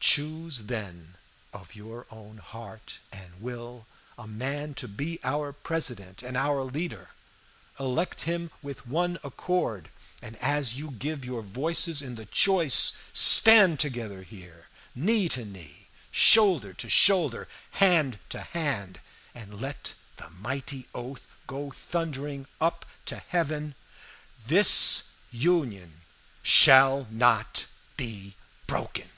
[0.00, 1.16] "Choose, then,
[1.52, 3.86] of your own heart and will
[4.16, 7.10] a man to be our President and our leader.
[7.78, 9.90] Elect him with one accord,
[10.22, 13.90] and as you give your voices in the choice, stand here
[14.24, 19.00] together, knee to knee, shoulder to shoulder, hand to hand;
[19.34, 23.74] and let the mighty oath go thundering up to heaven,
[24.46, 26.00] "'THIS UNION
[26.42, 28.34] SHALL NOT BE
[28.66, 29.10] BROKEN!'"